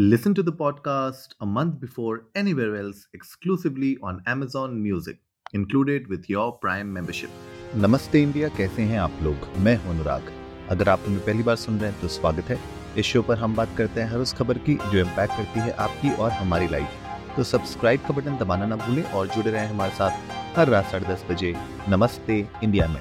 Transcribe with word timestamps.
Listen 0.00 0.32
to 0.32 0.42
the 0.44 0.52
podcast 0.52 1.32
a 1.40 1.46
month 1.46 1.80
before 1.80 2.26
anywhere 2.36 2.76
else 2.76 3.08
exclusively 3.12 3.96
on 4.00 4.20
Amazon 4.26 4.80
Music, 4.80 5.16
included 5.52 6.06
with 6.06 6.28
your 6.30 6.44
Prime 6.64 6.92
membership. 6.96 7.30
नमस्ते 7.76 8.22
India 8.22 8.48
कैसे 8.48 8.82
हैं 8.82 8.98
आप 8.98 9.18
लोग? 9.22 9.48
मैं 9.58 9.76
हूँ 9.76 9.94
अनुराग। 9.94 10.30
अगर 10.70 10.88
आप 10.88 11.00
हमें 11.06 11.18
पहली 11.24 11.42
बार 11.42 11.56
सुन 11.56 11.78
रहे 11.78 11.90
हैं 11.90 12.00
तो 12.00 12.08
स्वागत 12.08 12.44
है। 12.44 12.58
इस 12.98 13.06
शो 13.06 13.22
पर 13.22 13.38
हम 13.38 13.56
बात 13.56 13.74
करते 13.78 14.00
हैं 14.00 14.08
हर 14.10 14.18
उस 14.18 14.32
खबर 14.32 14.58
की 14.58 14.74
जो 14.74 14.98
इम्पैक्ट 14.98 15.36
करती 15.36 15.60
है 15.60 15.72
आपकी 15.86 16.14
और 16.14 16.30
हमारी 16.30 16.68
लाइफ 16.68 17.34
तो 17.36 17.44
सब्सक्राइब 17.44 18.00
का 18.00 18.14
बटन 18.14 18.38
दबाना 18.38 18.66
ना 18.66 18.76
भूलें 18.86 19.02
और 19.02 19.28
जुड़े 19.28 19.50
रहें 19.50 19.68
हमारे 19.68 19.92
साथ 19.92 20.56
हर 20.58 20.68
रात 20.68 20.90
साढ़े 20.92 21.14
दस 21.14 21.24
बजे 21.30 21.54
नमस्ते 21.88 22.38
इंडिया 22.64 22.88
में। 22.88 23.00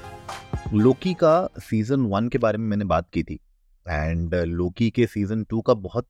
लोकी 0.74 1.14
का 1.14 1.50
सीज़न 1.60 2.12
वन 2.14 2.30
के 2.30 2.38
बारे 2.38 2.58
में 2.58 2.70
मैंने 2.70 2.86
बात 2.86 3.10
की 3.14 3.24
थी। 3.24 3.40
एंड 3.86 4.36
लोकी 4.36 4.90
के 4.90 5.08
सीज़न 5.08 5.44
टू 5.44 5.62
का 5.62 5.74
बहुत 5.90 6.08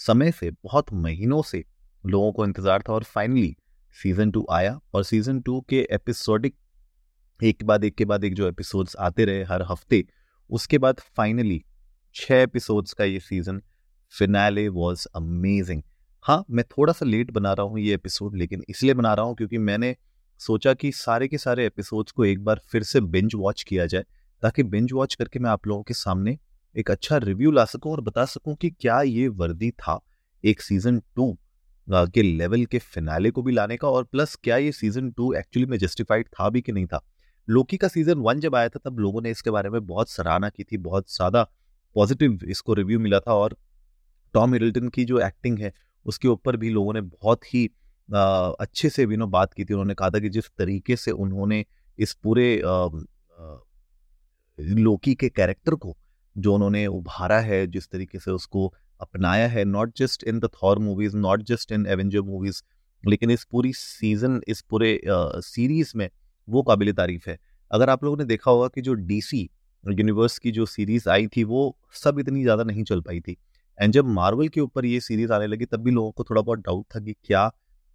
समय 0.00 0.32
से, 0.32 0.50
बहुत 0.50 0.92
महीनों 0.92 1.42
से 1.42 1.64
लोगों 2.06 2.32
को 2.32 2.44
इंतज़ार 2.44 2.82
था 2.82 2.92
और 2.92 3.04
फाइनली 3.04 3.56
सीज़न 4.02 4.30
टू 4.30 4.46
आया 4.50 4.80
और 4.94 5.04
सीज़न 5.04 5.40
टू 5.40 5.60
के 5.60 5.88
एपिसोडिक 5.90 6.54
एक 7.42 7.58
के 7.58 7.64
बाद 7.64 7.84
एक 7.84 7.94
के 7.94 8.04
बाद 8.04 8.24
एक 8.24 8.34
जो 8.34 8.48
एपिसोड्स 8.48 8.96
आते 8.96 9.24
रहे 9.24 9.44
हर 9.44 9.62
हफ़्ते, 9.62 10.04
उसके 10.50 10.78
बाद 10.78 11.00
फाइनली 11.00 11.64
छह 12.14 12.34
एपिसोड्स 12.34 12.92
का 12.92 13.04
ये 13.04 13.20
सीज़न 13.20 13.62
फिनाले 14.18 14.68
वॉज़ 14.68 15.06
अमेजिंग 15.16 15.82
हाँ 16.22 16.44
मैं 16.50 16.64
थोड़ा 16.64 16.92
सा 16.92 17.06
लेट 17.06 17.30
बना 17.30 17.52
रहा 17.52 17.66
हूँ 17.66 17.78
ये 17.78 17.94
एपिसोड 17.94 18.36
लेकिन 18.36 18.62
इसलिए 18.68 18.94
बना 18.94 19.14
रहा 19.14 19.26
हूँ 19.26 19.36
क्योंकि 19.36 19.58
मैंने 19.58 19.96
सोचा 20.38 20.74
कि 20.74 20.92
सारे 20.92 21.28
के 21.28 21.38
सारे 21.38 21.66
एपिसोड्स 21.66 22.12
को 22.12 22.24
एक 22.24 22.44
बार 22.44 22.60
फिर 22.68 22.82
से 22.82 23.00
बिंज 23.00 23.32
वॉच 23.34 23.62
किया 23.62 23.86
जाए, 23.86 24.04
ताकि 24.42 24.62
बिंज 24.62 24.92
वॉच 24.92 25.14
करके 25.14 25.38
मैं 25.38 25.50
आप 25.50 25.66
लोगों 25.66 25.82
के 25.82 25.94
सामने 25.94 26.38
एक 26.76 26.90
अच्छा 26.90 27.16
रिव्यू 27.16 27.50
ला 27.50 27.64
सकूँ 27.64 27.92
और 27.92 28.00
बता 28.00 28.24
सकूँ 28.24 28.54
कि 28.54 28.70
क्या 28.70 29.00
ये 29.02 29.28
वर्दी 29.28 29.70
था 29.70 29.98
एक 30.44 30.60
सीज़न 30.62 31.00
टू 31.16 31.36
के 31.88 32.22
लेवल 32.22 32.64
के 32.66 32.78
फिनाले 32.78 33.30
को 33.30 33.42
भी 33.42 33.52
लाने 33.52 33.76
का 33.76 33.88
और 33.88 34.04
प्लस 34.04 34.34
क्या 34.36 34.56
ये 34.56 34.72
सीज़न 34.72 35.10
टू 35.10 35.32
एक्चुअली 35.32 35.66
में 35.66 35.78
जस्टिफाइड 35.78 36.28
था 36.28 36.48
भी 36.48 36.60
कि 36.60 36.72
नहीं 36.72 36.86
था। 36.86 37.00
लोकी 37.48 37.76
का 37.76 37.88
सीज़न 37.88 38.18
वन 38.18 38.40
जब 38.40 38.54
आया 38.54 38.68
था 38.68 38.80
तब 38.84 38.98
लोगों 38.98 39.22
ने 39.22 39.30
इसके 39.30 39.50
बारे 39.50 39.70
में 39.70 39.86
बहुत 39.86 40.10
सराहना 40.10 40.48
की 40.48 40.64
थी 40.64 40.76
बहुत 40.78 41.12
ज़्यादा 41.12 41.42
पॉजिटिव 41.96 42.38
इसको 42.48 42.74
रिव्यू 42.74 42.98
मिला 42.98 43.20
था 43.20 43.34
और 43.34 43.56
टॉम 44.34 44.52
हिडल्टन 44.52 44.88
की 44.88 45.04
जो 45.04 45.20
एक्टिंग 45.20 45.58
है 45.58 45.72
उसके 46.06 46.28
ऊपर 46.28 46.56
भी 46.56 46.70
लोगों 46.70 46.94
ने 46.94 47.00
बहुत 47.00 47.54
ही 47.54 47.68
आ, 48.08 48.20
अच्छे 48.50 48.90
से 48.90 49.06
नो 49.06 49.26
बात 49.26 49.54
की 49.54 49.64
थी। 49.64 49.74
उन्होंने 49.74 49.94
कहा 49.94 50.10
था 50.10 50.18
कि 50.18 50.28
जिस 50.28 50.50
तरीके 50.58 50.96
से 50.96 51.10
उन्होंने 51.10 51.64
इस 51.98 52.12
पूरे 52.14 52.60
आ, 52.60 52.70
आ, 52.70 53.58
लोकी 54.58 55.14
के 55.14 55.28
कैरेक्टर 55.28 55.74
को 55.74 55.96
जो 56.38 56.54
उन्होंने 56.54 56.86
उभारा 56.86 57.38
है, 57.40 57.66
जिस 57.66 57.88
तरीके 57.88 58.18
से 58.18 58.30
उसको 58.30 58.72
अपनाया 59.00 59.46
है 59.48 59.64
not 59.64 59.92
just 59.96 60.24
in 60.24 60.38
the 60.40 60.48
Thor 60.54 60.78
movies 60.78 61.16
not 61.16 61.42
just 61.42 61.72
in 61.72 61.86
Avenger 61.86 62.20
movies 62.22 62.62
लेकिन 63.04 63.30
इस 63.30 63.44
पूरी 63.44 63.72
सीज़न 63.72 64.40
इस 64.48 64.60
पूरे 64.60 65.00
सीरीज़ 65.06 65.92
में 65.96 66.08
वो 66.48 66.62
काबिल 66.62 66.92
तारीफ़ 66.92 67.28
है। 67.30 67.38
अगर 67.70 67.90
आप 67.90 68.04
लोगों 68.04 68.16
ने 68.16 68.24
देखा 68.24 68.50
होगा 68.50 68.68
कि 68.68 68.80
जो 68.80 68.94
डीसी 68.94 69.48
यूनिवर्स 69.84 70.38
की 70.38 70.50
जो 70.50 70.66
सीरीज़ 70.66 71.08
आई 71.08 71.26
थी, 71.26 71.44
वो 71.44 71.76
सब 71.94 72.18
इतनी 72.18 72.42
ज़्यादा 72.42 72.64
नहीं 72.64 72.84
चल 72.84 73.00
पाई 73.00 73.20
थी। 73.20 73.36
एंड 73.78 73.92
जब 73.92 74.06
मार्वल 74.06 74.48
के 74.48 74.60
ऊपर 74.60 74.84
ये 74.84 75.00
सीरीज़ 75.00 75.32
आने 75.32 75.46
लगी, 75.46 75.64
तब 75.64 75.82
भी 75.82 75.90
लोगों 75.90 76.10
को 76.12 76.24
थोड़ा 76.24 76.42
बहुत 76.42 76.58
डाउट 76.58 76.86
था 76.94 77.00
कि 77.00 77.14
क्या 77.24 77.50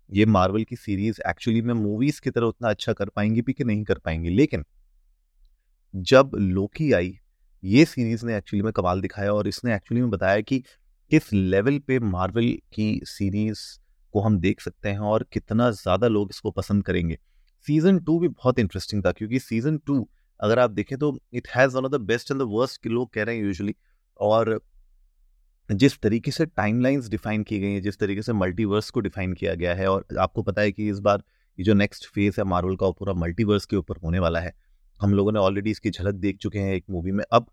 ये 0.09 0.25
मार्वल 0.28 0.63
की 0.63 0.75
सीरीज़ 0.75 1.19
एक्चुअली 1.30 1.61
में 1.61 1.73
मूवीज़ 1.73 2.22
की 2.22 2.30
तरह 2.30 2.45
उतना 2.45 2.69
अच्छा 2.69 2.94
कर 2.94 3.09
पाएँगी 3.09 3.41
भी 3.41 3.53
कि 3.53 3.63
नहीं 3.63 3.83
कर 3.83 3.97
पाएँगी। 3.97 4.30
लेकिन 4.30 4.66
जब 5.94 6.31
लोकी 6.35 6.91
आई 6.91 7.17
ये 7.64 7.83
सीरीज़ 7.86 8.25
ने 8.25 8.36
एक्चुअली 8.38 8.64
में 8.64 8.72
कमाल 8.73 9.02
दिखाया 9.02 9.33
और 9.33 9.47
इसने 9.47 9.75
एक्चुअली 9.75 10.02
में 10.02 10.09
बताया 10.09 10.42
कि 10.42 10.59
किस 11.11 11.31
लेवल 11.33 11.78
पे 11.80 12.00
मार्वल 12.00 12.52
की 12.73 13.02
सीरीज़ 13.06 13.59
को 14.14 14.22
हम 14.22 14.39
देख 14.39 14.61
सकते 14.61 14.89
हैं 14.89 15.00
और 15.02 15.25
कितना 15.33 15.69
ज़्यादा 15.72 16.08
लोग 16.08 16.30
इसको 16.31 16.52
पसंद 16.52 16.84
करेंगे। 16.86 17.17
सीज़न 17.67 18.00
टू 18.00 18.19
भी 18.19 18.28
बहुत 18.28 18.59
इंटरेस्टिंग 18.59 19.03
था 19.06 19.11
क्योंकि 19.11 19.39
सीज़न 19.39 19.78
टू, 19.78 20.08
अगर 20.40 20.59
आप 20.59 20.72
देखें 20.72 20.97
तो 20.97 21.18
it 21.34 21.47
has 21.56 21.75
one 21.75 21.85
of 21.85 21.91
the 21.91 22.02
best 22.02 22.31
and 22.31 22.41
the 22.41 22.46
worst 22.50 22.81
के 22.84 22.90
लोग 22.90 23.13
कह 23.13 23.23
रहे 23.23 23.35
हैं 23.35 23.44
यूजली 23.44 23.75
और 24.19 24.59
जिस 25.69 25.97
तरीके 26.02 26.31
से 26.31 26.46
टाइमलाइंस 26.46 27.07
डिफाइन 27.09 27.44
की 27.44 27.59
गई 27.59 27.72
हैं, 27.72 27.81
जिस 27.81 27.97
तरीके 28.00 28.22
से 28.22 28.34
मल्टीवर्स 28.34 28.90
को 28.90 29.00
डिफाइन 29.00 29.34
किया 29.34 29.53
गया 29.56 29.73
है 29.75 29.88
और 29.88 30.06
आपको 30.19 30.41
पता 30.44 30.62
है 30.62 30.72
कि 30.72 30.90
इस 30.90 31.00
बार 31.00 31.23
ये 31.59 31.63
जो 31.63 31.73
नेक्स्ट 31.73 32.07
फ़ेज़ 32.07 32.40
है 32.40 32.44
मार्वल 32.46 32.75
का 32.75 32.90
पूरा 32.91 33.13
मल्टीवर्स 33.16 33.66
के 33.66 33.75
ऊपर 33.75 33.97
होने 34.03 34.19
वाला 34.19 34.40
है। 34.40 34.53
हम 35.03 35.14
लोगों 35.14 35.31
ने 35.31 35.40
ऑलरेडी 35.40 35.72
इसकी 35.72 35.90
झलक 35.90 36.16
देख 36.16 36.38
चुके 36.38 36.59
हैं 36.59 36.74
एक 36.74 36.84
मूवी 36.90 37.12
में। 37.12 37.24
अब 37.31 37.46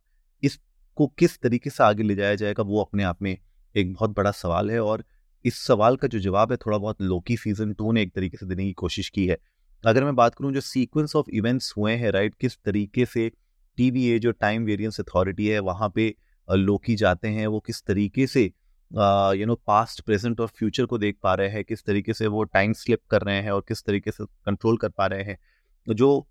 इसको 0.43 1.06
किस 1.19 1.38
तरीके 1.41 1.71
से 1.71 1.83
आगे 1.84 2.03
ले 2.03 2.15
जाया 2.15 2.34
जाएगा, 2.34 2.62
वो 2.62 2.81
अपने 2.83 3.03
आप 3.03 3.22
में 3.22 3.37
एक 3.75 3.93
बहुत 3.94 4.11
बड़ा 4.11 4.31
सवाल 4.33 4.71
है 4.71 4.81
और 4.81 5.05
इस 5.44 5.59
सवाल 5.59 5.97
का 5.97 6.09
जो 6.09 6.19
जवाब 6.19 6.53
है, 6.53 6.56
थोड़ा 6.56 6.78
बहुत 6.78 7.03
लोकी 7.03 7.37
सीज़न 7.37 7.72
टू 7.75 7.93
ने 7.93 8.03
एक 8.03 8.15
तरीके 8.15 8.37
से 8.37 8.47
देने 8.47 8.65
की 8.65 8.72
कोशिश 8.75 9.09
की 9.09 9.27
है। 9.27 9.38
अगर 9.84 10.05
मैं 10.05 10.15
बात 10.16 10.34
करूँ 10.34 10.53
जो 10.53 10.61
सीक्वेंस 10.61 11.16
ऑफ़ 11.16 11.31
इवेंट्स 11.31 11.72
हुए 11.77 11.93
हैं 11.93 12.11
राइट 12.12 12.34
किस 12.34 12.56
तरीके 12.65 13.06
से 13.06 13.31
टीवीए 13.78 14.19
जो 14.19 14.31
टाइम 14.32 14.65
वेरियंस 14.65 15.00
अथॉरिटी 15.00 15.47
है, 15.49 15.59
वहाँ 15.61 15.88
पे 15.94 16.15
लोकी 16.49 16.94
जाते 16.97 17.28
हैं, 17.28 17.47
वो 17.47 17.61
किस 17.61 17.82
तरीके 17.82 18.27
से 18.27 18.43
यू 18.43 19.47
नो 19.47 19.55
पास्ट 19.67 20.00
प्रेजेंट 20.00 20.41
और 20.41 20.47
फ्यूचर 20.49 20.87
को 20.87 20.99
देख 20.99 21.17
पा 21.22 21.34
रहे 21.34 21.49
हैं, 21.49 21.65
किस 21.65 21.84
तरीके 21.84 22.15
से 22.15 22.27
वो 22.27 22.43
टाइम 22.44 22.72
स्लिप 22.75 23.00
कर 23.11 23.22
रहे 23.22 23.41
हैं 23.43 23.50
और 23.50 23.65
किस 23.69 23.84
तरीके 23.84 24.11
से 24.11 24.25
कंट्रोल 24.47 24.77
कर 24.77 24.88
पा 24.88 25.06
रहे 25.06 25.22
हैं। 25.22 25.38
जो 25.87 26.27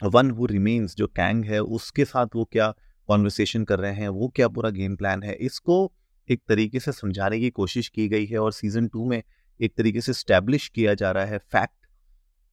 वन 0.00 0.30
हु 0.30 0.46
रिमेन्स 0.46 0.94
जो 0.96 1.06
कैंग 1.08 1.44
है, 1.44 1.60
उसके 1.60 2.04
साथ 2.04 2.26
वो 2.36 2.44
क्या 2.52 2.72
कॉन्वर्सेशन 3.08 3.64
कर 3.64 3.78
रहे 3.78 3.94
हैं, 3.94 4.08
वो 4.08 4.28
क्या 4.28 4.48
पूरा 4.48 4.70
गेम 4.70 4.96
प्लान 4.96 5.22
है, 5.22 5.34
इसको 5.34 5.92
एक 6.28 6.42
तरीके 6.48 6.80
से 6.80 6.92
समझाने 6.92 7.38
की 7.40 7.50
कोशिश 7.52 7.88
की 7.88 8.08
गई 8.08 8.26
है 8.26 8.38
और 8.38 8.52
सीज़न 8.52 8.88
टू 8.88 9.04
में 9.04 9.22
एक 9.60 9.74
तरीके 9.76 10.00
से 10.00 10.12
स्टैब्लिश 10.12 10.68
किया 10.68 10.94
जा 10.94 11.10
रहा 11.12 11.24
है 11.24 11.38
फैक्ट 11.38 11.86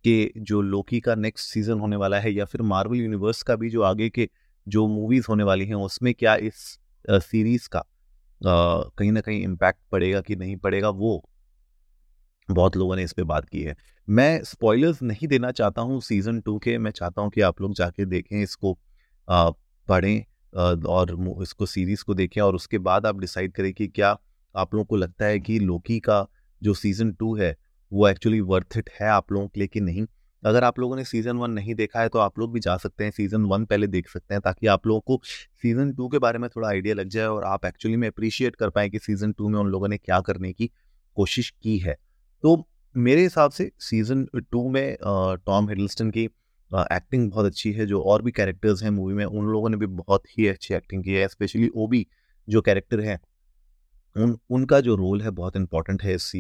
कि 0.06 0.32
जो 0.40 0.62
लोकी 0.62 1.00
का 1.00 1.16
नेक्स्ट 1.16 1.50
सीज़न 1.50 1.80
होने 1.80 1.96
वाला 1.96 2.20
है 2.20 2.34
या 2.34 2.46
फिर 2.46 2.62
मार्वल 2.64 2.98
यूनिवर्स 2.98 3.42
का 3.44 3.56
भी 3.56 3.70
जो 3.70 3.82
आगे 3.84 4.10
के 4.10 4.30
जो 4.68 4.88
मूवीज़ 4.88 5.26
होने 5.30 5.44
वाली 5.44 5.66
हैं, 5.66 5.76
उसमें 5.76 6.14
क्या 6.14 6.36
इस 6.36 6.56
सीरीज़ 7.06 7.68
का 7.70 7.84
कहीं 8.42 9.12
ना 9.12 9.22
कहीं 9.22 9.42
इम्पैक्ट 9.44 9.80
पड़ेगा 9.92 10.22
कि 10.22 10.36
नहीं 10.36 10.56
पड़ेगा, 10.58 10.90
वो 10.90 11.24
बहुत 12.50 12.78
लोगों 12.78 12.96
ने 12.96 13.04
इस 13.04 13.14
पर 13.14 13.24
बात 13.24 13.48
की 13.50 13.62
है। 13.64 13.76
मैं 14.08 14.44
स्पॉयलर्स 14.44 15.02
नहीं 15.04 15.28
देना 15.28 15.52
चाहता 15.52 15.82
हूँ 15.82 16.00
सीज़न 16.02 16.40
टू 16.42 16.58
के, 16.60 16.78
मैं 16.78 16.92
चाहता 16.92 17.22
हूँ 17.22 17.30
कि 17.32 17.42
आप 17.42 17.62
लोग 17.62 17.74
जाके 17.76 18.06
देखें 18.06 18.42
इसको 18.42 18.78
पढ़ें 19.28 20.24
और 20.88 21.16
इसको 21.44 21.66
सीरीज़ 21.66 22.04
को 22.04 22.14
देखें 22.14 22.42
और 22.42 22.56
उसके 22.56 22.78
बाद 22.80 23.06
आप 23.06 23.20
डिसाइड 23.20 23.52
करें 23.54 23.72
कि 23.74 23.88
क्या 23.88 24.18
आप 24.56 24.74
लोगों 24.74 24.86
को 24.86 24.96
लगता 24.96 25.26
है 25.26 25.40
कि 25.40 25.60
लोकी 25.60 26.00
का 26.00 26.26
जो 26.62 26.74
सीज़न 26.74 27.12
टू 27.14 27.36
है, 27.36 27.56
वो 27.92 28.08
एक्चुअली 28.08 28.40
वर्थ 28.42 28.78
इट 28.78 28.90
है 29.00 29.08
आप 29.10 29.32
लोगों 29.32 29.48
के 29.48 29.60
लिए 29.60 29.68
कि 29.68 29.80
नहीं? 29.82 30.06
अगर 30.44 30.64
आप 30.64 30.80
लोगों 30.80 30.96
ने 30.96 31.04
सीज़न 31.06 31.38
वन 31.38 31.52
नहीं 31.52 31.74
देखा 31.76 32.02
है 32.02 32.10
तो 32.10 32.20
आप 32.20 32.40
लोग 32.40 32.54
भी 32.54 32.60
जा 32.60 32.76
सकते 32.78 33.04
हैं 33.04 33.12
सीज़न 33.12 33.46
वन 33.46 33.66
पहले 33.66 33.88
देख 33.88 34.10
सकते 34.10 34.34
हैं 34.34 34.42
ताकि 34.42 34.68
आप 34.68 34.88
लोगों 34.88 35.00
को 35.00 35.20
सीज़न 35.62 35.92
टू 35.94 36.08
के 36.10 36.20
बारे 36.20 36.40
में 36.40 36.50
थोड़ा 36.50 36.68
आइडिया 36.68 36.96
लग 36.96 37.10
जाए 37.10 37.26
और 37.26 37.44
आप 37.44 37.66
एक्चुअली 37.66 37.98
में 37.98 38.08
अप्रिशिएट 38.08 38.56
कर 38.56 38.70
पाए 38.70 38.90
कि 38.90 39.00
सीज़न 39.00 39.32
टू 39.32 39.50
में 39.50 39.60
उन 39.60 39.68
लोगों 39.68 39.88
ने 39.88 39.98
क्या 39.98 40.20
करने 40.22 40.54
की 40.54 40.70
कोशिश 41.18 41.50
की 41.64 41.78
है। 41.78 41.98
तो 42.44 42.68
मेरे 42.96 43.22
हिसाब 43.24 43.52
से 43.52 43.72
सीज़न 43.80 44.26
टू 44.52 44.70
में 44.70 44.98
टॉम 45.02 45.70
हिडल्स्टन 45.70 46.10
की 46.12 46.24
एक्टिंग 46.72 47.30
बहुत 47.32 47.46
अच्छी 47.46 47.72
है, 47.72 47.86
जो 47.86 48.02
और 48.02 48.22
भी 48.22 48.32
कैरेक्टर्स 48.32 48.84
हैं 48.84 48.90
मूवी 48.90 49.14
में, 49.14 49.26
उन 49.26 49.46
लोगों 49.46 49.70
ने 49.70 49.78
भी 49.78 49.86
बहुत 49.88 50.24
ही 50.38 50.48
अच्छी 50.48 50.74
एक्टिंग 50.74 51.04
की 51.04 51.14
है 51.14 51.28
स्पेशली 51.28 51.70
ओबी 51.76 52.06
जो 52.48 52.62
कैरेक्टर 52.62 53.00
है। 53.00 53.20
उन, 54.16 54.38
उनका 54.50 54.80
जो 54.80 54.96
रोल 54.96 55.22
है 55.22 55.30
बहुत 55.32 55.56
इंपॉर्टेंट 55.56 56.04
है 56.04 56.16
इस 56.16 56.32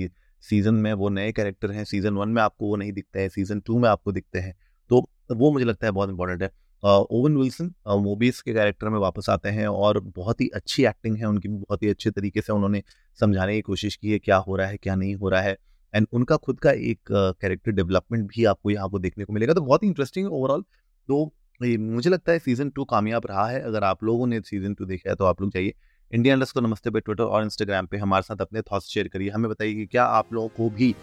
सीज़न 0.44 0.76
में, 0.76 0.92
वो 0.94 1.10
नए 1.10 1.32
कैरेक्टर 1.32 1.72
हैं। 1.72 1.84
सीज़न 1.86 2.14
वन 2.14 2.30
में 2.30 2.42
आपको 2.42 2.68
वो 2.68 2.76
नहीं 2.76 2.92
दिखते 2.94 3.20
हैं 3.20 3.30
सीज़न 3.30 3.60
टू 3.60 3.80
में 3.80 3.90
आपको 3.90 4.12
दिखते 4.12 4.40
हैं। 4.40 4.56
तो 4.90 5.08
वो 5.32 5.52
मुझे 5.52 5.66
लगता 5.66 5.88
है 5.88 5.92
बहुत 5.92 6.10
इंपॉर्टेंट 6.10 6.44
है। 6.44 6.50
ओवन 6.84 7.36
विल्सन 7.38 7.74
मोबीज 8.00 8.40
के 8.42 8.54
कैरेक्टर 8.54 8.90
में 8.90 9.00
वापस 9.00 9.30
आते 9.30 9.50
हैं 9.50 9.68
और 9.68 10.00
बहुत 10.16 10.42
ही 10.42 10.48
अच्छी 10.56 10.86
एक्टिंग 10.86 11.18
है, 11.18 11.26
उनकी 11.26 11.50
बहुत 11.50 11.84
ही 11.84 11.90
अच्छे 11.90 12.12
तरीके 12.12 12.42
से 12.42 12.54
उन्होंने 12.54 12.84
समझाने 13.20 13.56
की 13.56 13.62
कोशिश 13.62 13.96
की 13.96 14.12
है, 14.12 14.20
क्या 14.20 14.38
हो 14.38 14.56
रहा 14.56 14.68
है, 14.68 14.78
क्या 14.78 14.96
नहीं 14.96 15.16
हो 15.16 15.30
रहा 15.30 15.42
है। 15.42 15.58
एंड 15.94 16.08
उनका 16.14 16.36
खुद 16.38 16.60
का 16.60 16.72
एक 16.72 17.00
कैरेक्टर 17.12 17.72
डेवलपमेंट 17.72 18.28
भी 18.28 18.46
आपको 18.46 18.72
यहाँ 18.72 18.90
पर 18.90 19.00
देखने 19.00 19.26
को 19.26 19.34
मिलेगा। 19.34 19.54
तो 19.54 19.62
बहुत 19.62 19.84
ही 19.84 19.88
इंटरेस्टिंग 19.88 20.28
ओवरऑल 20.30 20.64
तो 21.10 21.32
मुझे 21.62 22.10
लगता 22.10 22.32
है 22.32 22.40
सीज़न 22.40 22.70
टू 22.70 22.84
कामयाब 22.86 23.26
रहा 23.30 23.48
है। 23.48 23.62
अगर 23.62 23.84
आप 23.84 24.04
लोगों 24.04 24.28
ने 24.28 24.40
सीज़न 24.42 24.74
टू 24.74 24.86
देखा 24.86 25.10
है 25.10 25.16
तो 25.16 25.26
आप 25.26 25.42
लोग 25.42 25.52
जाइए। 25.52 25.74
इंडिया 26.12 26.34
इंडस्ट 26.34 26.54
को 26.54 26.62
नमस्ते 26.62 26.90
पे 26.90 27.00
ट्विटर 27.00 27.24
और 27.24 27.44
इंस्टाग्राम 27.44 27.86
पे 27.86 27.98
हमारे 27.98 28.24
साथ 28.24 28.42
अपने 28.42 28.62
थॉट्स 28.62 28.88
शेयर 28.88 29.08
करिए। 29.08 29.30
हमें 29.30 29.50
बताइए 29.50 29.74
कि 29.74 29.86
क्या 29.86 30.06
आप 30.06 30.34
लोगों 30.34 30.48
को 30.50 30.70
भी 30.70 30.96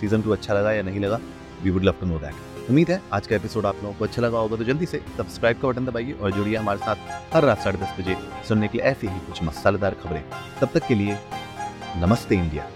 सीज़न 0.00 0.22
टू 0.22 0.30
अच्छा 0.30 0.54
लगा 0.54 0.72
या 0.72 0.82
नहीं 0.82 1.00
लगा। 1.00 1.20
We 1.62 1.70
would 1.70 1.84
love 1.84 1.94
to 2.00 2.06
know 2.06 2.18
that 2.18 2.68
उम्मीद 2.68 2.90
है 2.90 3.00
आज 3.12 3.26
का 3.26 3.36
एपिसोड 3.36 3.66
आप 3.66 3.76
लोगों 3.82 3.94
को 3.94 4.04
अच्छा 4.04 4.22
लगा 4.22 4.38
होगा। 4.38 4.56
तो 4.56 4.64
जल्दी 4.64 4.86
से 4.86 5.02
सब्सक्राइब 5.16 5.60
का 5.60 5.68
बटन 5.68 5.86
दबाइए 5.86 6.12
और 6.12 6.32
जुड़िए 6.32 6.56
हमारे 6.56 6.78
साथ 6.78 7.34
हर 7.34 7.44
रात 7.44 7.58
साढ़े 7.58 7.78
दस 7.78 7.94
बजे 8.00 8.16
सुनने 8.48 8.68
के 8.68 8.78
लिए 8.78 8.86
ऐसी 8.86 9.06
ही 9.06 9.20
कुछ 9.26 9.42
मसालेदार 9.42 9.94
खबरें। 10.02 10.22
तब 10.60 10.70
तक 10.74 10.86
के 10.88 10.94
लिए 10.94 11.18
नमस्ते 11.96 12.34
इंडिया 12.36 12.68